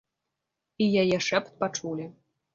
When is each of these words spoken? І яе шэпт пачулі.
І 0.85 0.87
яе 1.03 1.17
шэпт 1.27 1.53
пачулі. 1.61 2.11